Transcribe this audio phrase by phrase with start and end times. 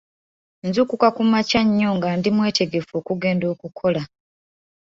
[0.67, 4.01] Nzuukuka kumakya nnyo nga ndi mwetegefu okugenda okukola.